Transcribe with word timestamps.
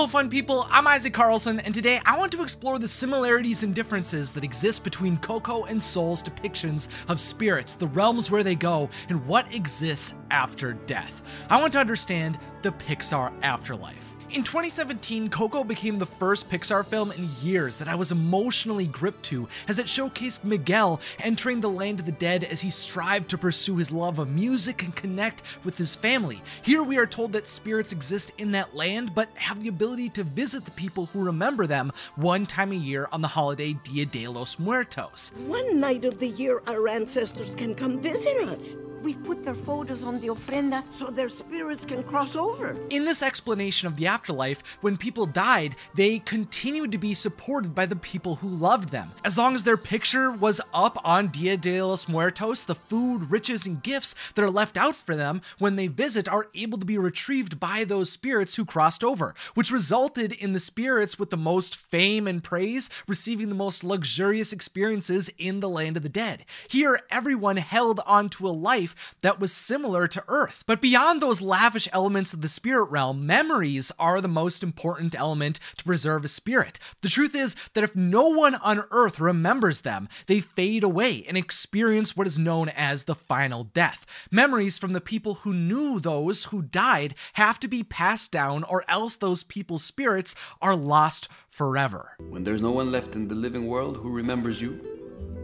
Hello, 0.00 0.08
fun 0.08 0.30
people. 0.30 0.66
I'm 0.70 0.86
Isaac 0.86 1.12
Carlson, 1.12 1.60
and 1.60 1.74
today 1.74 2.00
I 2.06 2.16
want 2.16 2.32
to 2.32 2.42
explore 2.42 2.78
the 2.78 2.88
similarities 2.88 3.64
and 3.64 3.74
differences 3.74 4.32
that 4.32 4.42
exist 4.42 4.82
between 4.82 5.18
Coco 5.18 5.64
and 5.64 5.80
Soul's 5.80 6.22
depictions 6.22 6.88
of 7.10 7.20
spirits, 7.20 7.74
the 7.74 7.88
realms 7.88 8.30
where 8.30 8.42
they 8.42 8.54
go, 8.54 8.88
and 9.10 9.26
what 9.26 9.54
exists 9.54 10.14
after 10.30 10.72
death. 10.72 11.20
I 11.50 11.60
want 11.60 11.74
to 11.74 11.80
understand 11.80 12.38
the 12.62 12.72
Pixar 12.72 13.30
afterlife. 13.42 14.14
In 14.32 14.44
2017, 14.44 15.28
Coco 15.28 15.64
became 15.64 15.98
the 15.98 16.06
first 16.06 16.48
Pixar 16.48 16.86
film 16.86 17.10
in 17.10 17.28
years 17.42 17.78
that 17.78 17.88
I 17.88 17.96
was 17.96 18.12
emotionally 18.12 18.86
gripped 18.86 19.24
to 19.24 19.48
as 19.66 19.80
it 19.80 19.86
showcased 19.86 20.44
Miguel 20.44 21.00
entering 21.18 21.58
the 21.58 21.68
land 21.68 21.98
of 21.98 22.06
the 22.06 22.12
dead 22.12 22.44
as 22.44 22.60
he 22.60 22.70
strived 22.70 23.28
to 23.30 23.38
pursue 23.38 23.76
his 23.76 23.90
love 23.90 24.20
of 24.20 24.28
music 24.28 24.84
and 24.84 24.94
connect 24.94 25.42
with 25.64 25.76
his 25.76 25.96
family. 25.96 26.40
Here 26.62 26.84
we 26.84 26.96
are 26.96 27.06
told 27.06 27.32
that 27.32 27.48
spirits 27.48 27.92
exist 27.92 28.32
in 28.38 28.52
that 28.52 28.76
land 28.76 29.16
but 29.16 29.36
have 29.36 29.60
the 29.60 29.68
ability 29.68 30.10
to 30.10 30.22
visit 30.22 30.64
the 30.64 30.70
people 30.70 31.06
who 31.06 31.24
remember 31.24 31.66
them 31.66 31.90
one 32.14 32.46
time 32.46 32.70
a 32.70 32.76
year 32.76 33.08
on 33.10 33.22
the 33.22 33.28
holiday 33.28 33.72
Dia 33.82 34.06
de 34.06 34.28
los 34.28 34.60
Muertos. 34.60 35.32
One 35.48 35.80
night 35.80 36.04
of 36.04 36.20
the 36.20 36.28
year, 36.28 36.62
our 36.68 36.86
ancestors 36.86 37.56
can 37.56 37.74
come 37.74 37.98
visit 38.00 38.36
us. 38.48 38.76
We've 39.02 39.22
put 39.24 39.42
their 39.42 39.54
photos 39.54 40.04
on 40.04 40.20
the 40.20 40.28
ofrenda 40.28 40.82
so 40.92 41.06
their 41.06 41.28
spirits 41.28 41.84
can 41.84 42.02
cross 42.02 42.36
over. 42.36 42.76
In 42.90 43.04
this 43.04 43.22
explanation 43.22 43.88
of 43.88 43.96
the 43.96 44.06
afterlife, 44.06 44.62
when 44.82 44.96
people 44.96 45.26
died, 45.26 45.76
they 45.94 46.18
continued 46.18 46.92
to 46.92 46.98
be 46.98 47.14
supported 47.14 47.74
by 47.74 47.86
the 47.86 47.96
people 47.96 48.36
who 48.36 48.48
loved 48.48 48.90
them. 48.90 49.12
As 49.24 49.38
long 49.38 49.54
as 49.54 49.64
their 49.64 49.76
picture 49.76 50.30
was 50.30 50.60
up 50.74 50.98
on 51.04 51.28
Dia 51.28 51.56
de 51.56 51.82
los 51.82 52.08
Muertos, 52.08 52.64
the 52.64 52.74
food, 52.74 53.30
riches, 53.30 53.66
and 53.66 53.82
gifts 53.82 54.14
that 54.34 54.42
are 54.42 54.50
left 54.50 54.76
out 54.76 54.94
for 54.94 55.16
them 55.16 55.40
when 55.58 55.76
they 55.76 55.86
visit 55.86 56.28
are 56.28 56.48
able 56.54 56.78
to 56.78 56.86
be 56.86 56.98
retrieved 56.98 57.58
by 57.58 57.84
those 57.84 58.10
spirits 58.10 58.56
who 58.56 58.64
crossed 58.64 59.02
over, 59.02 59.34
which 59.54 59.70
resulted 59.70 60.32
in 60.32 60.52
the 60.52 60.60
spirits 60.60 61.18
with 61.18 61.30
the 61.30 61.36
most 61.36 61.76
fame 61.76 62.26
and 62.26 62.44
praise 62.44 62.90
receiving 63.06 63.48
the 63.48 63.54
most 63.54 63.82
luxurious 63.82 64.52
experiences 64.52 65.30
in 65.38 65.60
the 65.60 65.68
land 65.68 65.96
of 65.96 66.02
the 66.02 66.08
dead. 66.08 66.44
Here, 66.68 67.00
everyone 67.10 67.56
held 67.56 68.00
onto 68.06 68.46
a 68.46 68.50
life 68.50 68.89
life 68.90 69.14
that 69.22 69.40
was 69.40 69.52
similar 69.52 70.06
to 70.08 70.24
Earth. 70.28 70.64
But 70.66 70.80
beyond 70.80 71.20
those 71.20 71.42
lavish 71.42 71.88
elements 71.92 72.32
of 72.34 72.40
the 72.40 72.48
spirit 72.48 72.90
realm, 72.90 73.26
memories 73.26 73.92
are 73.98 74.20
the 74.20 74.28
most 74.28 74.62
important 74.62 75.14
element 75.14 75.60
to 75.76 75.84
preserve 75.84 76.24
a 76.24 76.28
spirit. 76.28 76.78
The 77.02 77.08
truth 77.08 77.34
is 77.34 77.56
that 77.74 77.84
if 77.84 77.94
no 77.94 78.28
one 78.28 78.54
on 78.56 78.84
Earth 78.90 79.20
remembers 79.20 79.82
them, 79.82 80.08
they 80.26 80.40
fade 80.40 80.82
away 80.82 81.24
and 81.28 81.36
experience 81.36 82.16
what 82.16 82.26
is 82.26 82.38
known 82.38 82.68
as 82.70 83.04
the 83.04 83.14
final 83.14 83.64
death. 83.64 84.06
Memories 84.30 84.78
from 84.78 84.92
the 84.92 85.00
people 85.00 85.34
who 85.42 85.52
knew 85.54 86.00
those 86.00 86.44
who 86.46 86.62
died 86.62 87.14
have 87.34 87.60
to 87.60 87.68
be 87.68 87.82
passed 87.82 88.32
down, 88.32 88.64
or 88.64 88.84
else 88.88 89.16
those 89.16 89.44
people's 89.44 89.84
spirits 89.84 90.34
are 90.60 90.76
lost 90.76 91.28
forever. 91.48 92.16
When 92.28 92.44
there's 92.44 92.62
no 92.62 92.70
one 92.70 92.90
left 92.90 93.14
in 93.14 93.28
the 93.28 93.34
living 93.34 93.66
world 93.66 93.98
who 93.98 94.10
remembers 94.10 94.60
you, 94.60 94.99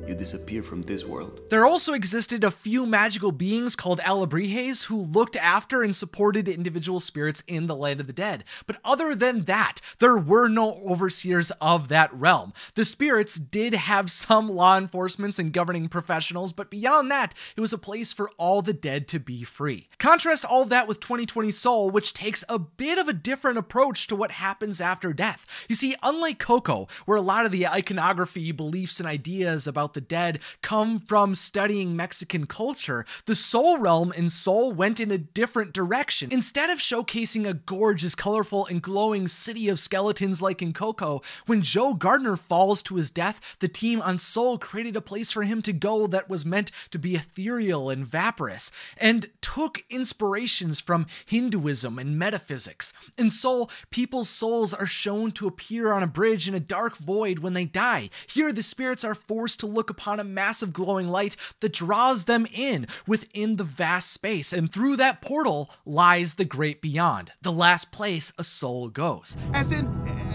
you 0.08 0.14
disappear 0.14 0.62
from 0.62 0.82
this 0.82 1.04
world. 1.04 1.40
There 1.50 1.66
also 1.66 1.92
existed 1.92 2.44
a 2.44 2.50
few 2.50 2.86
magical 2.86 3.32
beings 3.32 3.76
called 3.76 4.00
Alebrijes 4.00 4.84
who 4.84 4.96
looked 4.96 5.36
after 5.36 5.82
and 5.82 5.94
supported 5.94 6.48
individual 6.48 7.00
spirits 7.00 7.42
in 7.46 7.66
the 7.66 7.74
land 7.74 8.00
of 8.00 8.06
the 8.06 8.12
dead. 8.12 8.44
But 8.66 8.78
other 8.84 9.14
than 9.14 9.44
that, 9.44 9.80
there 9.98 10.16
were 10.16 10.48
no 10.48 10.74
overseers 10.86 11.50
of 11.60 11.88
that 11.88 12.12
realm. 12.14 12.52
The 12.74 12.84
spirits 12.84 13.36
did 13.36 13.74
have 13.74 14.10
some 14.10 14.48
law 14.48 14.78
enforcements 14.78 15.38
and 15.38 15.52
governing 15.52 15.88
professionals, 15.88 16.52
but 16.52 16.70
beyond 16.70 17.10
that, 17.10 17.34
it 17.56 17.60
was 17.60 17.72
a 17.72 17.78
place 17.78 18.12
for 18.12 18.30
all 18.38 18.62
the 18.62 18.72
dead 18.72 19.08
to 19.08 19.18
be 19.18 19.42
free. 19.44 19.88
Contrast 19.98 20.44
all 20.44 20.64
that 20.66 20.88
with 20.88 21.00
2020 21.00 21.50
Soul, 21.50 21.90
which 21.90 22.14
takes 22.14 22.44
a 22.48 22.58
bit 22.58 22.98
of 22.98 23.08
a 23.08 23.12
different 23.12 23.58
approach 23.58 24.06
to 24.06 24.16
what 24.16 24.32
happens 24.32 24.80
after 24.80 25.12
death. 25.12 25.46
You 25.68 25.74
see, 25.74 25.94
unlike 26.02 26.38
Coco, 26.38 26.88
where 27.06 27.18
a 27.18 27.22
lot 27.22 27.46
of 27.46 27.52
the 27.52 27.66
iconography, 27.66 28.52
beliefs, 28.52 29.00
and 29.00 29.08
ideas 29.08 29.66
about 29.66 29.94
the 29.96 30.00
dead 30.02 30.38
come 30.60 30.98
from 30.98 31.34
studying 31.34 31.96
Mexican 31.96 32.46
culture, 32.46 33.06
the 33.24 33.34
Soul 33.34 33.78
realm 33.78 34.12
in 34.12 34.28
Soul 34.28 34.70
went 34.70 35.00
in 35.00 35.10
a 35.10 35.16
different 35.16 35.72
direction. 35.72 36.30
Instead 36.30 36.68
of 36.68 36.78
showcasing 36.78 37.48
a 37.48 37.54
gorgeous, 37.54 38.14
colorful, 38.14 38.66
and 38.66 38.82
glowing 38.82 39.26
city 39.26 39.70
of 39.70 39.80
skeletons 39.80 40.42
like 40.42 40.60
in 40.60 40.74
Coco, 40.74 41.22
when 41.46 41.62
Joe 41.62 41.94
Gardner 41.94 42.36
falls 42.36 42.82
to 42.84 42.96
his 42.96 43.10
death, 43.10 43.56
the 43.58 43.68
team 43.68 44.02
on 44.02 44.18
Soul 44.18 44.58
created 44.58 44.96
a 44.96 45.00
place 45.00 45.32
for 45.32 45.44
him 45.44 45.62
to 45.62 45.72
go 45.72 46.06
that 46.08 46.28
was 46.28 46.44
meant 46.44 46.70
to 46.90 46.98
be 46.98 47.14
ethereal 47.14 47.88
and 47.88 48.06
vaporous, 48.06 48.70
and 48.98 49.30
took 49.40 49.82
inspirations 49.88 50.78
from 50.78 51.06
Hinduism 51.24 51.98
and 51.98 52.18
metaphysics. 52.18 52.92
In 53.16 53.30
Soul, 53.30 53.70
people's 53.90 54.28
souls 54.28 54.74
are 54.74 54.86
shown 54.86 55.32
to 55.32 55.46
appear 55.46 55.90
on 55.90 56.02
a 56.02 56.06
bridge 56.06 56.46
in 56.46 56.54
a 56.54 56.60
dark 56.60 56.98
void 56.98 57.38
when 57.38 57.54
they 57.54 57.64
die. 57.64 58.10
Here, 58.28 58.52
the 58.52 58.62
spirits 58.62 59.02
are 59.02 59.14
forced 59.14 59.60
to 59.60 59.66
look 59.66 59.85
look 59.86 59.98
upon 59.98 60.18
a 60.18 60.24
massive 60.24 60.72
glowing 60.72 61.06
light 61.06 61.36
that 61.60 61.72
draws 61.72 62.24
them 62.24 62.44
in 62.52 62.88
within 63.06 63.54
the 63.54 63.62
vast 63.62 64.10
space, 64.10 64.52
and 64.52 64.72
through 64.72 64.96
that 64.96 65.22
portal 65.22 65.70
lies 65.84 66.34
the 66.34 66.44
great 66.44 66.82
beyond, 66.82 67.30
the 67.42 67.52
last 67.52 67.92
place 67.92 68.32
a 68.36 68.42
soul 68.42 68.88
goes. 68.88 69.36
As 69.54 69.70
in, 69.70 69.86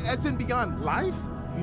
as 0.05 0.25
in 0.25 0.37
beyond 0.37 0.81
life? 0.85 1.17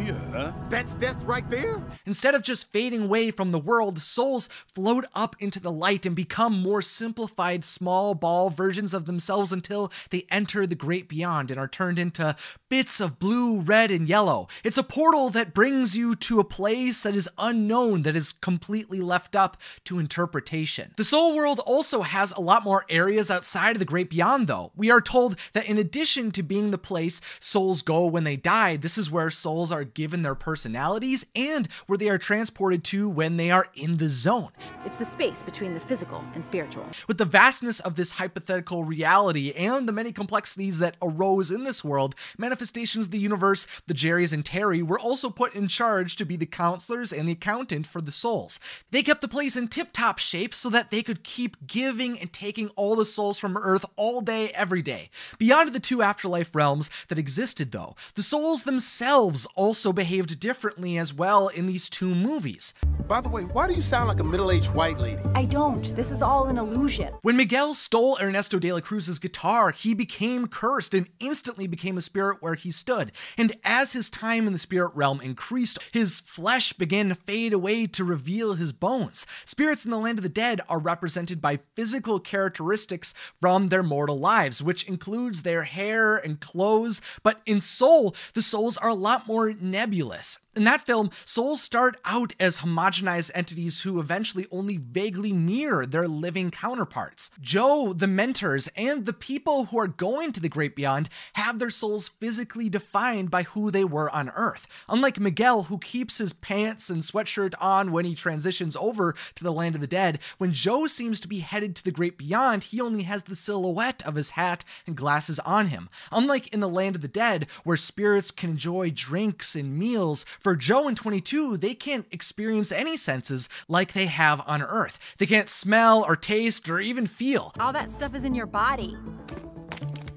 Yeah. 0.05 0.53
That's 0.69 0.95
death 0.95 1.25
right 1.25 1.49
there? 1.51 1.81
Instead 2.07 2.35
of 2.35 2.43
just 2.43 2.71
fading 2.71 3.05
away 3.05 3.31
from 3.31 3.53
the 3.53 3.59
world, 3.59 4.01
souls 4.01 4.49
float 4.67 5.05
up 5.15 5.37
into 5.41 5.61
the 5.61 5.73
light 5.73 6.07
and 6.07 6.15
become 6.15 6.61
more 6.61 6.83
simplified, 6.83 7.65
small 7.65 8.15
ball 8.15 8.51
versions 8.51 8.95
of 8.95 9.07
themselves 9.07 9.53
until 9.53 9.93
they 10.11 10.27
enter 10.31 10.67
the 10.67 10.75
great 10.75 11.09
beyond 11.09 11.51
and 11.51 11.59
are 11.59 11.69
turned 11.69 11.99
into 11.99 12.37
bits 12.69 13.01
of 13.01 13.19
blue, 13.19 13.61
red, 13.61 13.91
and 13.91 14.09
yellow. 14.09 14.49
It's 14.63 14.79
a 14.79 14.83
portal 14.83 15.31
that 15.31 15.55
brings 15.55 15.97
you 15.97 16.15
to 16.15 16.41
a 16.41 16.45
place 16.45 17.03
that 17.03 17.15
is 17.15 17.29
unknown, 17.39 18.03
that 18.03 18.17
is 18.17 18.33
completely 18.33 19.01
left 19.01 19.35
up 19.35 19.57
to 19.85 19.99
interpretation. 19.99 20.93
The 20.97 21.05
soul 21.05 21.35
world 21.35 21.61
also 21.67 22.03
has 22.03 22.33
a 22.33 22.41
lot 22.41 22.65
more 22.65 22.85
areas 22.89 23.31
outside 23.31 23.77
of 23.77 23.79
the 23.79 23.85
great 23.85 24.11
beyond, 24.11 24.47
though. 24.47 24.73
We 24.77 24.91
are 24.91 25.01
told 25.01 25.37
that 25.53 25.67
in 25.67 25.79
addition 25.79 26.31
to 26.33 26.43
being 26.43 26.71
the 26.71 26.79
place 26.79 27.21
souls 27.41 27.83
go 27.83 28.07
when 28.07 28.25
they 28.25 28.37
die, 28.37 28.77
this 28.77 28.99
is 28.99 29.11
where 29.11 29.31
souls 29.31 29.73
are 29.73 29.85
given 29.95 30.23
their 30.23 30.35
personalities 30.35 31.27
and 31.35 31.69
where 31.87 31.99
they 31.99 32.09
are 32.09 32.19
transported 32.19 32.85
to 32.85 33.09
when 33.09 33.37
they 33.37 33.51
are 33.51 33.67
in 33.75 33.97
the 33.99 34.09
zone. 34.09 34.51
It's 34.85 34.97
the 34.97 35.05
space 35.05 35.43
between 35.43 35.75
the 35.75 35.81
physical 35.81 36.25
and 36.35 36.45
spiritual. 36.45 36.87
With 37.07 37.19
the 37.19 37.25
vastness 37.25 37.81
of 37.81 37.97
this 37.97 38.13
hypothetical 38.13 38.85
reality 38.85 39.53
and 39.53 39.89
the 39.89 39.93
many 39.93 40.13
complexities 40.13 40.79
that 40.79 40.97
arose 41.03 41.51
in 41.51 41.65
this 41.65 41.83
world, 41.85 42.15
manifestations 42.37 43.07
of 43.07 43.13
the 43.13 43.19
universe, 43.19 43.67
the 43.87 43.95
Jerrys 43.95 44.33
and 44.33 44.45
Terry 44.45 44.83
were 44.83 44.99
also 44.99 45.31
put 45.31 45.55
in 45.55 45.69
charge 45.69 46.17
to 46.17 46.25
be 46.25 46.37
the 46.37 46.47
counselors 46.47 47.13
and 47.13 47.29
the 47.29 47.33
accountant 47.33 47.87
for 47.87 48.01
the 48.01 48.13
souls. 48.13 48.61
They 48.91 49.03
kept 49.03 49.21
the 49.21 49.29
place 49.29 49.57
in 49.57 49.69
tip 49.69 49.93
top 49.93 50.19
shape 50.19 50.55
so 50.55 50.71
that 50.71 50.91
they 50.91 51.03
could 51.03 51.25
keep 51.25 51.67
giving 51.67 52.19
and 52.19 52.33
taking 52.33 52.69
all 52.71 52.97
the 52.97 53.05
souls 53.05 53.39
from 53.39 53.57
Earth 53.57 53.85
all 53.97 54.21
day, 54.21 54.51
every 54.51 54.83
day. 54.83 55.11
Beyond 55.39 55.73
the 55.73 55.81
two 55.81 56.03
afterlife 56.03 56.55
realms 56.55 56.91
that 57.09 57.19
existed, 57.19 57.73
though, 57.73 57.97
the 58.15 58.23
souls 58.23 58.63
themselves 58.63 59.47
also 59.69 59.93
behaved 59.93 60.41
differently 60.41 60.97
as 60.97 61.13
well 61.13 61.49
in 61.49 61.67
these 61.67 61.91
two 61.91 62.15
movies. 62.15 62.73
By 63.07 63.21
the 63.21 63.29
way, 63.29 63.43
why 63.43 63.69
do 63.69 63.75
you 63.75 63.83
sound 63.83 64.09
like 64.09 64.19
a 64.19 64.25
middle 64.25 64.51
aged 64.51 64.73
white 64.73 64.99
lady? 64.99 65.21
I 65.35 65.45
don't. 65.45 65.95
This 65.95 66.11
is 66.11 66.23
all 66.23 66.47
an 66.47 66.57
illusion. 66.57 67.13
When 67.21 67.37
Miguel 67.37 67.75
stole 67.75 68.17
Ernesto 68.19 68.59
de 68.59 68.73
la 68.73 68.81
Cruz's 68.81 69.19
guitar, 69.19 69.73
he 69.73 69.93
became 69.93 70.47
cursed 70.47 70.95
and 70.95 71.07
instantly 71.21 71.67
became 71.67 71.99
a 71.99 72.01
spirit 72.01 72.39
where 72.41 72.55
he 72.55 72.71
stood. 72.71 73.13
And 73.37 73.57
as 73.63 73.93
his 73.93 74.09
time 74.09 74.47
in 74.47 74.55
the 74.55 74.59
spirit 74.59 74.93
realm 74.95 75.21
increased, 75.21 75.79
his 75.93 76.21
flesh 76.21 76.73
began 76.73 77.11
to 77.11 77.15
fade 77.15 77.53
away 77.53 77.87
to 77.89 78.05
reveal 78.05 78.55
his 78.55 78.73
bones. 78.73 79.27
Spirits 79.45 79.85
in 79.85 79.91
the 79.91 79.99
land 79.99 80.19
of 80.19 80.23
the 80.23 80.31
dead 80.31 80.63
are 80.67 80.79
represented 80.79 81.43
by 81.43 81.59
physical 81.77 82.21
characteristics 82.21 83.13
from 83.39 83.69
their 83.69 83.83
mortal 83.83 84.17
lives, 84.17 84.63
which 84.63 84.89
includes 84.89 85.43
their 85.43 85.65
hair 85.65 86.17
and 86.17 86.41
clothes. 86.41 87.03
But 87.23 87.43
in 87.45 87.61
Soul, 87.61 88.15
the 88.33 88.41
souls 88.41 88.79
are 88.79 88.89
a 88.89 88.95
lot 88.95 89.27
more 89.27 89.51
nebulous. 89.63 90.39
In 90.59 90.65
that 90.65 90.85
film, 90.85 91.11
souls 91.25 91.63
start 91.63 92.01
out 92.05 92.35
as 92.41 92.59
homogenized 92.59 93.31
entities 93.33 93.83
who 93.83 94.01
eventually 94.01 94.45
only 94.51 94.77
vaguely 94.77 95.33
mirror 95.33 95.87
their 95.87 96.09
living 96.09 96.51
counterparts. 96.51 97.31
Joe, 97.41 97.93
the 97.93 98.09
mentors, 98.09 98.67
and 98.75 99.07
the 99.07 99.13
people 99.13 99.67
who 99.67 99.79
are 99.79 99.87
going 99.87 100.33
to 100.33 100.41
the 100.41 100.49
great 100.49 100.75
beyond 100.75 101.11
have 101.35 101.61
their 101.61 101.71
souls 101.71 102.09
physically 102.09 102.69
defined 102.69 103.31
by 103.31 103.45
who 103.45 103.71
they 103.71 103.85
were 103.85 104.11
on 104.11 104.31
Earth. 104.31 104.67
Unlike 104.89 105.21
Miguel, 105.21 105.65
who 105.65 105.79
keeps 105.79 106.19
his 106.19 106.33
pants 106.33 106.91
and 106.91 107.03
sweatshirt 107.03 107.55
on 107.61 107.93
when 107.93 108.05
he 108.05 108.17
transitions 108.17 108.75
over 108.75 109.15
to 109.37 109.45
the 109.45 109.53
land 109.53 109.77
of 109.77 109.81
the 109.81 109.87
dead, 109.87 110.19
when 110.39 110.53
Joe 110.53 110.89
seems 110.89 111.21
to 111.21 111.29
be 111.29 111.39
headed 111.39 111.77
to 111.77 111.85
the 111.85 111.93
great 111.93 112.19
beyond, 112.19 112.65
he 112.65 112.81
only 112.81 113.05
has 113.05 113.23
the 113.23 113.37
silhouette 113.37 114.03
of 114.05 114.17
his 114.17 114.31
hat 114.31 114.65
and 114.89 114.97
glasses 114.97 115.39
on 115.41 115.67
him. 115.67 115.89
Unlike 116.11 116.49
in 116.49 116.59
the 116.59 116.69
land 116.69 116.97
of 116.97 117.03
the 117.03 117.07
dead, 117.07 117.47
where 117.63 117.77
spirits 117.77 118.33
can 118.33 118.51
enjoy 118.51 118.91
drinks 118.91 119.48
and 119.55 119.79
meals, 119.79 120.25
for 120.41 120.57
Joe 120.57 120.89
and 120.89 120.97
22, 120.97 121.57
they 121.57 121.75
can't 121.75 122.07
experience 122.11 122.73
any 122.73 122.97
senses 122.97 123.49
like 123.69 123.93
they 123.93 124.07
have 124.07 124.43
on 124.47 124.63
Earth. 124.63 124.99
They 125.19 125.27
can't 125.27 125.49
smell 125.49 126.05
or 126.07 126.17
taste 126.17 126.69
or 126.69 126.81
even 126.81 127.07
feel. 127.07 127.53
All 127.61 127.73
that 127.73 127.91
stuff 127.91 128.15
is 128.15 128.25
in 128.25 128.35
your 128.35 128.47
body. 128.47 128.97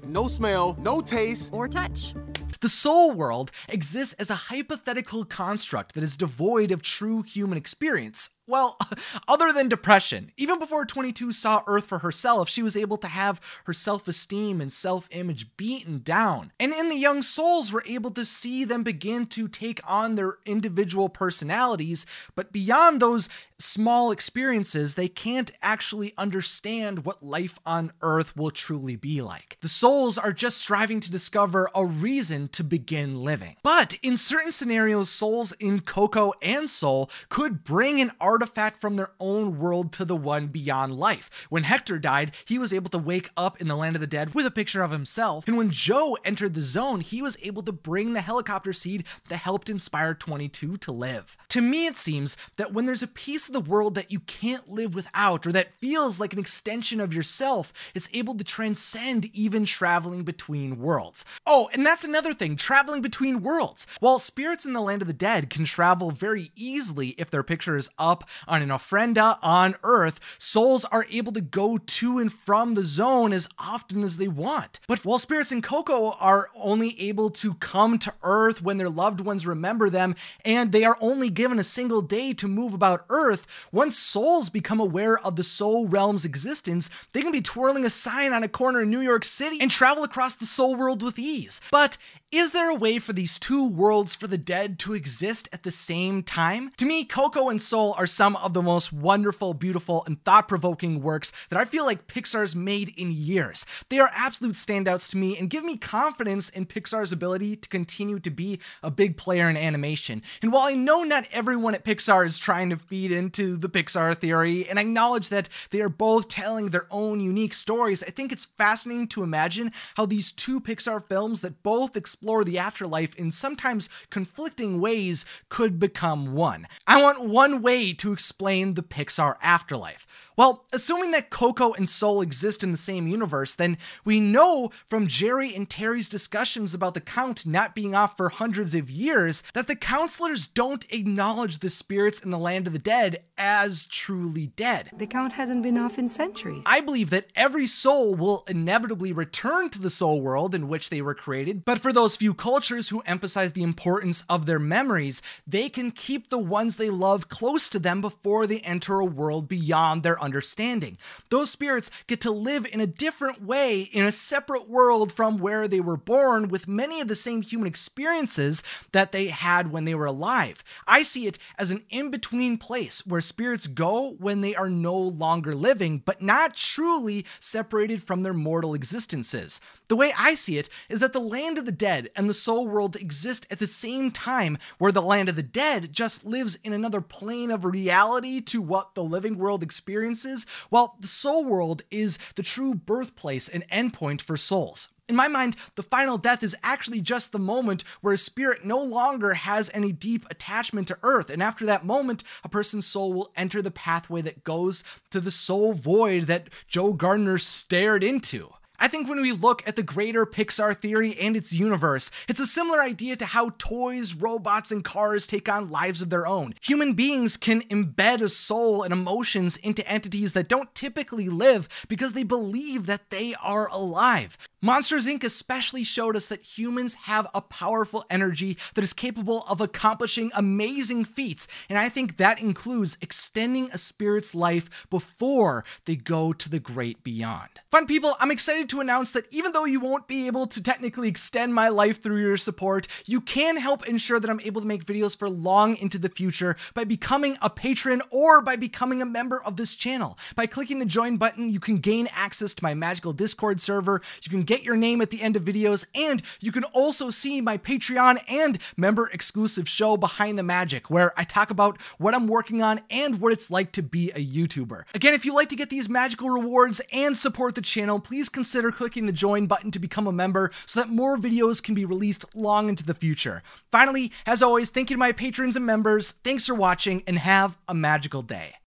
no 0.06 0.28
smell, 0.28 0.76
no 0.80 1.00
taste. 1.00 1.52
Or 1.52 1.68
touch. 1.68 2.14
The 2.60 2.68
soul 2.68 3.10
world 3.10 3.50
exists 3.68 4.14
as 4.20 4.30
a 4.30 4.34
hypothetical 4.34 5.24
construct 5.24 5.94
that 5.94 6.04
is 6.04 6.16
devoid 6.16 6.70
of 6.70 6.80
true 6.80 7.22
human 7.22 7.58
experience. 7.58 8.30
Well, 8.46 8.76
other 9.28 9.52
than 9.52 9.68
depression, 9.68 10.32
even 10.36 10.58
before 10.58 10.84
22 10.84 11.32
saw 11.32 11.62
Earth 11.66 11.86
for 11.86 11.98
herself, 11.98 12.48
she 12.48 12.62
was 12.62 12.76
able 12.76 12.96
to 12.98 13.06
have 13.06 13.40
her 13.64 13.72
self 13.72 14.08
esteem 14.08 14.60
and 14.60 14.72
self 14.72 15.08
image 15.10 15.56
beaten 15.56 16.00
down. 16.02 16.52
And 16.58 16.72
in 16.72 16.88
the 16.88 16.96
young 16.96 17.22
souls, 17.22 17.72
we're 17.72 17.84
able 17.86 18.10
to 18.12 18.24
see 18.24 18.64
them 18.64 18.82
begin 18.82 19.26
to 19.26 19.48
take 19.48 19.80
on 19.86 20.14
their 20.16 20.38
individual 20.44 21.08
personalities, 21.08 22.04
but 22.34 22.52
beyond 22.52 23.00
those 23.00 23.28
small 23.62 24.10
experiences, 24.10 24.94
they 24.94 25.08
can't 25.08 25.50
actually 25.62 26.12
understand 26.18 27.04
what 27.04 27.22
life 27.22 27.58
on 27.64 27.92
Earth 28.02 28.36
will 28.36 28.50
truly 28.50 28.96
be 28.96 29.22
like. 29.22 29.56
The 29.60 29.68
souls 29.68 30.18
are 30.18 30.32
just 30.32 30.58
striving 30.58 31.00
to 31.00 31.10
discover 31.10 31.70
a 31.74 31.84
reason 31.84 32.48
to 32.48 32.64
begin 32.64 33.22
living. 33.22 33.56
But 33.62 33.96
in 34.02 34.16
certain 34.16 34.52
scenarios, 34.52 35.10
souls 35.10 35.52
in 35.52 35.80
Coco 35.80 36.32
and 36.42 36.68
Soul 36.68 37.10
could 37.28 37.64
bring 37.64 38.00
an 38.00 38.10
artifact 38.32 38.78
from 38.78 38.96
their 38.96 39.10
own 39.20 39.58
world 39.58 39.92
to 39.92 40.06
the 40.06 40.16
one 40.16 40.46
beyond 40.46 40.98
life. 40.98 41.46
When 41.50 41.64
Hector 41.64 41.98
died, 41.98 42.34
he 42.46 42.58
was 42.58 42.72
able 42.72 42.88
to 42.88 42.96
wake 42.96 43.28
up 43.36 43.60
in 43.60 43.68
the 43.68 43.76
land 43.76 43.94
of 43.94 44.00
the 44.00 44.06
dead 44.06 44.32
with 44.32 44.46
a 44.46 44.50
picture 44.50 44.82
of 44.82 44.90
himself. 44.90 45.46
And 45.46 45.58
when 45.58 45.70
Joe 45.70 46.16
entered 46.24 46.54
the 46.54 46.62
zone, 46.62 47.02
he 47.02 47.20
was 47.20 47.36
able 47.42 47.62
to 47.64 47.72
bring 47.72 48.14
the 48.14 48.22
helicopter 48.22 48.72
seed 48.72 49.04
that 49.28 49.36
helped 49.36 49.68
inspire 49.68 50.14
22 50.14 50.78
to 50.78 50.92
live. 50.92 51.36
To 51.50 51.60
me, 51.60 51.84
it 51.84 51.98
seems 51.98 52.38
that 52.56 52.72
when 52.72 52.86
there's 52.86 53.02
a 53.02 53.06
piece 53.06 53.48
of 53.48 53.52
the 53.52 53.60
world 53.60 53.94
that 53.96 54.10
you 54.10 54.20
can't 54.20 54.70
live 54.70 54.94
without, 54.94 55.46
or 55.46 55.52
that 55.52 55.74
feels 55.74 56.18
like 56.18 56.32
an 56.32 56.38
extension 56.38 57.00
of 57.00 57.12
yourself, 57.12 57.70
it's 57.94 58.08
able 58.14 58.34
to 58.36 58.44
transcend 58.44 59.26
even 59.34 59.66
traveling 59.66 60.22
between 60.22 60.78
worlds. 60.78 61.26
Oh, 61.46 61.68
and 61.74 61.84
that's 61.84 62.02
another 62.02 62.32
thing 62.32 62.56
traveling 62.56 63.02
between 63.02 63.42
worlds. 63.42 63.86
While 64.00 64.18
spirits 64.18 64.64
in 64.64 64.72
the 64.72 64.80
land 64.80 65.02
of 65.02 65.08
the 65.08 65.12
dead 65.12 65.50
can 65.50 65.66
travel 65.66 66.10
very 66.10 66.50
easily 66.56 67.10
if 67.18 67.30
their 67.30 67.42
picture 67.42 67.76
is 67.76 67.90
up 67.98 68.21
on 68.46 68.62
an 68.62 68.68
ofrenda 68.68 69.38
on 69.42 69.74
Earth, 69.82 70.20
souls 70.38 70.84
are 70.86 71.06
able 71.10 71.32
to 71.32 71.40
go 71.40 71.78
to 71.78 72.18
and 72.18 72.32
from 72.32 72.74
the 72.74 72.82
zone 72.82 73.32
as 73.32 73.48
often 73.58 74.02
as 74.02 74.16
they 74.16 74.28
want. 74.28 74.80
But 74.86 75.04
while 75.04 75.18
spirits 75.18 75.52
in 75.52 75.62
Coco 75.62 76.12
are 76.12 76.50
only 76.54 77.00
able 77.00 77.30
to 77.30 77.54
come 77.54 77.98
to 77.98 78.14
Earth 78.22 78.62
when 78.62 78.76
their 78.76 78.88
loved 78.88 79.20
ones 79.20 79.46
remember 79.46 79.90
them, 79.90 80.14
and 80.44 80.72
they 80.72 80.84
are 80.84 80.98
only 81.00 81.30
given 81.30 81.58
a 81.58 81.64
single 81.64 82.02
day 82.02 82.32
to 82.34 82.48
move 82.48 82.74
about 82.74 83.04
Earth, 83.08 83.46
once 83.72 83.96
souls 83.96 84.50
become 84.50 84.80
aware 84.80 85.18
of 85.18 85.36
the 85.36 85.44
soul 85.44 85.86
realm's 85.88 86.24
existence, 86.24 86.90
they 87.12 87.22
can 87.22 87.32
be 87.32 87.42
twirling 87.42 87.84
a 87.84 87.90
sign 87.90 88.32
on 88.32 88.42
a 88.42 88.48
corner 88.48 88.82
in 88.82 88.90
New 88.90 89.00
York 89.00 89.24
City 89.24 89.58
and 89.60 89.70
travel 89.70 90.04
across 90.04 90.34
the 90.34 90.46
soul 90.46 90.74
world 90.74 91.02
with 91.02 91.18
ease. 91.18 91.60
But 91.70 91.96
is 92.32 92.52
there 92.52 92.70
a 92.70 92.74
way 92.74 92.98
for 92.98 93.12
these 93.12 93.38
two 93.38 93.68
worlds 93.68 94.14
for 94.14 94.26
the 94.26 94.38
dead 94.38 94.78
to 94.78 94.94
exist 94.94 95.50
at 95.52 95.64
the 95.64 95.70
same 95.70 96.22
time? 96.22 96.72
To 96.78 96.86
me, 96.86 97.04
Coco 97.04 97.50
and 97.50 97.60
Soul 97.60 97.94
are 97.98 98.06
some 98.06 98.36
of 98.36 98.54
the 98.54 98.62
most 98.62 98.90
wonderful, 98.90 99.52
beautiful, 99.52 100.02
and 100.06 100.24
thought 100.24 100.48
provoking 100.48 101.02
works 101.02 101.30
that 101.50 101.58
I 101.58 101.66
feel 101.66 101.84
like 101.84 102.06
Pixar's 102.06 102.56
made 102.56 102.88
in 102.96 103.12
years. 103.12 103.66
They 103.90 103.98
are 103.98 104.10
absolute 104.14 104.54
standouts 104.54 105.10
to 105.10 105.18
me 105.18 105.36
and 105.36 105.50
give 105.50 105.62
me 105.62 105.76
confidence 105.76 106.48
in 106.48 106.64
Pixar's 106.64 107.12
ability 107.12 107.54
to 107.56 107.68
continue 107.68 108.18
to 108.20 108.30
be 108.30 108.58
a 108.82 108.90
big 108.90 109.18
player 109.18 109.50
in 109.50 109.58
animation. 109.58 110.22
And 110.40 110.50
while 110.54 110.66
I 110.66 110.72
know 110.72 111.02
not 111.02 111.28
everyone 111.32 111.74
at 111.74 111.84
Pixar 111.84 112.24
is 112.24 112.38
trying 112.38 112.70
to 112.70 112.78
feed 112.78 113.12
into 113.12 113.58
the 113.58 113.68
Pixar 113.68 114.16
theory 114.16 114.66
and 114.66 114.78
acknowledge 114.78 115.28
that 115.28 115.50
they 115.68 115.82
are 115.82 115.90
both 115.90 116.28
telling 116.28 116.70
their 116.70 116.86
own 116.90 117.20
unique 117.20 117.52
stories, 117.52 118.02
I 118.02 118.06
think 118.06 118.32
it's 118.32 118.46
fascinating 118.46 119.08
to 119.08 119.22
imagine 119.22 119.70
how 119.96 120.06
these 120.06 120.32
two 120.32 120.62
Pixar 120.62 121.06
films 121.06 121.42
that 121.42 121.62
both 121.62 121.94
explore 121.94 122.21
explore 122.22 122.44
the 122.44 122.56
afterlife 122.56 123.16
in 123.16 123.32
sometimes 123.32 123.88
conflicting 124.08 124.80
ways 124.80 125.24
could 125.48 125.80
become 125.80 126.34
one. 126.34 126.68
I 126.86 127.02
want 127.02 127.24
one 127.24 127.62
way 127.62 127.92
to 127.94 128.12
explain 128.12 128.74
the 128.74 128.82
Pixar 128.84 129.34
afterlife. 129.42 130.06
Well, 130.36 130.64
assuming 130.72 131.10
that 131.10 131.30
Coco 131.30 131.72
and 131.72 131.88
Soul 131.88 132.22
exist 132.22 132.62
in 132.62 132.70
the 132.70 132.78
same 132.78 133.08
universe, 133.08 133.56
then 133.56 133.76
we 134.04 134.20
know 134.20 134.70
from 134.86 135.08
Jerry 135.08 135.52
and 135.52 135.68
Terry's 135.68 136.08
discussions 136.08 136.74
about 136.74 136.94
the 136.94 137.00
Count 137.00 137.44
not 137.44 137.74
being 137.74 137.94
off 137.94 138.16
for 138.16 138.28
hundreds 138.28 138.76
of 138.76 138.88
years 138.88 139.42
that 139.52 139.66
the 139.66 139.74
counselors 139.74 140.46
don't 140.46 140.86
acknowledge 140.90 141.58
the 141.58 141.70
spirits 141.70 142.20
in 142.20 142.30
the 142.30 142.38
land 142.38 142.68
of 142.68 142.72
the 142.72 142.78
dead 142.78 143.24
as 143.36 143.84
truly 143.84 144.46
dead. 144.46 144.90
The 144.96 145.08
Count 145.08 145.32
hasn't 145.32 145.64
been 145.64 145.76
off 145.76 145.98
in 145.98 146.08
centuries. 146.08 146.62
I 146.66 146.80
believe 146.80 147.10
that 147.10 147.26
every 147.34 147.66
soul 147.66 148.14
will 148.14 148.44
inevitably 148.46 149.12
return 149.12 149.68
to 149.70 149.80
the 149.80 149.90
soul 149.90 150.20
world 150.20 150.54
in 150.54 150.68
which 150.68 150.88
they 150.88 151.02
were 151.02 151.14
created, 151.14 151.64
but 151.64 151.80
for 151.80 151.92
those 151.92 152.11
few 152.16 152.34
cultures 152.34 152.88
who 152.88 153.02
emphasize 153.06 153.52
the 153.52 153.62
importance 153.62 154.24
of 154.28 154.46
their 154.46 154.58
memories, 154.58 155.22
they 155.46 155.68
can 155.68 155.90
keep 155.90 156.28
the 156.28 156.38
ones 156.38 156.76
they 156.76 156.90
love 156.90 157.28
close 157.28 157.68
to 157.68 157.78
them 157.78 158.00
before 158.00 158.46
they 158.46 158.60
enter 158.60 159.00
a 159.00 159.04
world 159.04 159.48
beyond 159.48 160.02
their 160.02 160.20
understanding. 160.20 160.98
Those 161.30 161.50
spirits 161.50 161.90
get 162.06 162.20
to 162.22 162.30
live 162.30 162.66
in 162.72 162.80
a 162.80 162.86
different 162.86 163.42
way 163.42 163.82
in 163.82 164.04
a 164.04 164.12
separate 164.12 164.68
world 164.68 165.12
from 165.12 165.38
where 165.38 165.68
they 165.68 165.80
were 165.80 165.96
born 165.96 166.48
with 166.48 166.68
many 166.68 167.00
of 167.00 167.08
the 167.08 167.14
same 167.14 167.42
human 167.42 167.66
experiences 167.66 168.62
that 168.92 169.12
they 169.12 169.28
had 169.28 169.72
when 169.72 169.84
they 169.84 169.94
were 169.94 170.06
alive. 170.06 170.62
I 170.86 171.02
see 171.02 171.26
it 171.26 171.38
as 171.58 171.70
an 171.70 171.82
in 171.90 172.10
between 172.10 172.58
place 172.58 173.06
where 173.06 173.20
spirits 173.20 173.66
go 173.66 174.12
when 174.18 174.40
they 174.40 174.54
are 174.54 174.70
no 174.70 174.96
longer 174.96 175.54
living, 175.54 175.98
but 175.98 176.22
not 176.22 176.56
truly 176.56 177.24
separated 177.38 178.02
from 178.02 178.22
their 178.22 178.34
mortal 178.34 178.74
existences. 178.74 179.60
The 179.88 179.96
way 179.96 180.12
I 180.18 180.34
see 180.34 180.58
it 180.58 180.68
is 180.88 181.00
that 181.00 181.12
the 181.12 181.20
land 181.20 181.58
of 181.58 181.66
the 181.66 181.72
dead 181.72 182.01
and 182.16 182.28
the 182.28 182.34
soul 182.34 182.66
world 182.66 182.96
exist 182.96 183.46
at 183.50 183.58
the 183.58 183.66
same 183.66 184.10
time, 184.10 184.58
where 184.78 184.92
the 184.92 185.02
land 185.02 185.28
of 185.28 185.36
the 185.36 185.42
dead 185.42 185.92
just 185.92 186.24
lives 186.24 186.58
in 186.64 186.72
another 186.72 187.00
plane 187.00 187.50
of 187.50 187.64
reality 187.64 188.40
to 188.40 188.60
what 188.60 188.94
the 188.94 189.04
living 189.04 189.38
world 189.38 189.62
experiences, 189.62 190.46
while 190.70 190.96
the 191.00 191.06
soul 191.06 191.44
world 191.44 191.82
is 191.90 192.18
the 192.36 192.42
true 192.42 192.74
birthplace 192.74 193.48
and 193.48 193.68
endpoint 193.68 194.20
for 194.20 194.36
souls. 194.36 194.88
In 195.08 195.16
my 195.16 195.28
mind, 195.28 195.56
the 195.74 195.82
final 195.82 196.16
death 196.16 196.42
is 196.42 196.56
actually 196.62 197.00
just 197.00 197.32
the 197.32 197.38
moment 197.38 197.84
where 198.00 198.14
a 198.14 198.18
spirit 198.18 198.64
no 198.64 198.80
longer 198.80 199.34
has 199.34 199.70
any 199.74 199.92
deep 199.92 200.24
attachment 200.30 200.88
to 200.88 200.98
earth, 201.02 201.28
and 201.28 201.42
after 201.42 201.66
that 201.66 201.84
moment, 201.84 202.24
a 202.44 202.48
person's 202.48 202.86
soul 202.86 203.12
will 203.12 203.32
enter 203.36 203.60
the 203.60 203.70
pathway 203.70 204.22
that 204.22 204.44
goes 204.44 204.84
to 205.10 205.20
the 205.20 205.30
soul 205.30 205.74
void 205.74 206.22
that 206.28 206.48
Joe 206.66 206.92
Gardner 206.92 207.38
stared 207.38 208.02
into. 208.02 208.54
I 208.82 208.88
think 208.88 209.08
when 209.08 209.20
we 209.20 209.30
look 209.30 209.62
at 209.64 209.76
the 209.76 209.84
greater 209.84 210.26
Pixar 210.26 210.76
theory 210.76 211.16
and 211.16 211.36
its 211.36 211.52
universe, 211.52 212.10
it's 212.26 212.40
a 212.40 212.46
similar 212.46 212.80
idea 212.80 213.14
to 213.14 213.26
how 213.26 213.52
toys, 213.56 214.12
robots, 214.12 214.72
and 214.72 214.82
cars 214.82 215.24
take 215.24 215.48
on 215.48 215.70
lives 215.70 216.02
of 216.02 216.10
their 216.10 216.26
own. 216.26 216.54
Human 216.62 216.94
beings 216.94 217.36
can 217.36 217.62
embed 217.68 218.20
a 218.20 218.28
soul 218.28 218.82
and 218.82 218.92
emotions 218.92 219.56
into 219.58 219.86
entities 219.86 220.32
that 220.32 220.48
don't 220.48 220.74
typically 220.74 221.28
live 221.28 221.68
because 221.86 222.14
they 222.14 222.24
believe 222.24 222.86
that 222.86 223.10
they 223.10 223.36
are 223.40 223.68
alive. 223.68 224.36
Monsters 224.64 225.08
Inc. 225.08 225.24
especially 225.24 225.82
showed 225.82 226.14
us 226.14 226.28
that 226.28 226.56
humans 226.56 226.94
have 226.94 227.26
a 227.34 227.40
powerful 227.40 228.04
energy 228.08 228.56
that 228.74 228.84
is 228.84 228.92
capable 228.92 229.42
of 229.48 229.60
accomplishing 229.60 230.30
amazing 230.36 231.04
feats, 231.04 231.48
and 231.68 231.76
I 231.76 231.88
think 231.88 232.16
that 232.18 232.40
includes 232.40 232.96
extending 233.00 233.72
a 233.72 233.78
spirit's 233.78 234.36
life 234.36 234.86
before 234.88 235.64
they 235.84 235.96
go 235.96 236.32
to 236.32 236.48
the 236.48 236.60
great 236.60 237.02
beyond. 237.02 237.48
Fun 237.72 237.86
people, 237.86 238.14
I'm 238.20 238.30
excited 238.30 238.68
to 238.68 238.78
announce 238.78 239.10
that 239.10 239.26
even 239.32 239.50
though 239.50 239.64
you 239.64 239.80
won't 239.80 240.06
be 240.06 240.28
able 240.28 240.46
to 240.46 240.62
technically 240.62 241.08
extend 241.08 241.52
my 241.52 241.68
life 241.68 242.00
through 242.00 242.20
your 242.20 242.36
support, 242.36 242.86
you 243.04 243.20
can 243.20 243.56
help 243.56 243.88
ensure 243.88 244.20
that 244.20 244.30
I'm 244.30 244.40
able 244.42 244.60
to 244.60 244.66
make 244.68 244.84
videos 244.84 245.18
for 245.18 245.28
long 245.28 245.74
into 245.74 245.98
the 245.98 246.08
future 246.08 246.54
by 246.72 246.84
becoming 246.84 247.36
a 247.42 247.50
patron 247.50 248.00
or 248.10 248.40
by 248.40 248.54
becoming 248.54 249.02
a 249.02 249.06
member 249.06 249.42
of 249.42 249.56
this 249.56 249.74
channel. 249.74 250.16
By 250.36 250.46
clicking 250.46 250.78
the 250.78 250.86
join 250.86 251.16
button, 251.16 251.50
you 251.50 251.58
can 251.58 251.78
gain 251.78 252.08
access 252.14 252.54
to 252.54 252.62
my 252.62 252.74
magical 252.74 253.12
Discord 253.12 253.60
server, 253.60 254.00
you 254.22 254.30
can 254.30 254.51
get 254.52 254.62
your 254.62 254.76
name 254.76 255.00
at 255.00 255.08
the 255.08 255.22
end 255.22 255.34
of 255.34 255.42
videos, 255.42 255.86
and 255.94 256.20
you 256.42 256.52
can 256.52 256.64
also 256.64 257.08
see 257.08 257.40
my 257.40 257.56
Patreon 257.56 258.22
and 258.28 258.58
member 258.76 259.08
exclusive 259.08 259.66
show 259.66 259.96
Behind 259.96 260.38
the 260.38 260.42
Magic, 260.42 260.90
where 260.90 261.18
I 261.18 261.24
talk 261.24 261.48
about 261.48 261.80
what 261.96 262.14
I'm 262.14 262.26
working 262.26 262.62
on 262.62 262.82
and 262.90 263.18
what 263.18 263.32
it's 263.32 263.50
like 263.50 263.72
to 263.72 263.82
be 263.82 264.10
a 264.10 264.22
YouTuber. 264.22 264.82
Again, 264.94 265.14
if 265.14 265.24
you'd 265.24 265.34
like 265.34 265.48
to 265.48 265.56
get 265.56 265.70
these 265.70 265.88
magical 265.88 266.28
rewards 266.28 266.82
and 266.92 267.16
support 267.16 267.54
the 267.54 267.62
channel, 267.62 267.98
please 267.98 268.28
consider 268.28 268.70
clicking 268.70 269.06
the 269.06 269.12
join 269.12 269.46
button 269.46 269.70
to 269.70 269.78
become 269.78 270.06
a 270.06 270.12
member 270.12 270.50
so 270.66 270.80
that 270.80 270.90
more 270.90 271.16
videos 271.16 271.62
can 271.62 271.74
be 271.74 271.86
released 271.86 272.26
long 272.34 272.68
into 272.68 272.84
the 272.84 272.92
future. 272.92 273.42
Finally, 273.70 274.12
as 274.26 274.42
always, 274.42 274.68
thank 274.68 274.90
you 274.90 274.96
to 274.96 274.98
my 274.98 275.12
patrons 275.12 275.56
and 275.56 275.64
members. 275.64 276.12
Thanks 276.24 276.46
for 276.46 276.54
watching 276.54 277.02
and 277.06 277.18
have 277.18 277.56
a 277.66 277.72
magical 277.72 278.20
day. 278.20 278.56